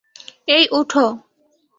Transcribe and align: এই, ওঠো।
এই, 0.47 0.63
ওঠো। 0.71 1.05